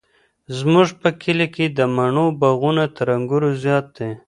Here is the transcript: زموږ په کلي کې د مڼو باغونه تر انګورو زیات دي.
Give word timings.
زموږ 0.57 0.87
په 1.01 1.09
کلي 1.21 1.47
کې 1.55 1.65
د 1.77 1.79
مڼو 1.95 2.25
باغونه 2.39 2.83
تر 2.95 3.07
انګورو 3.17 3.49
زیات 3.63 3.85
دي. 3.97 4.11